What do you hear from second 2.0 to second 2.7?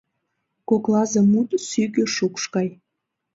шукш гай.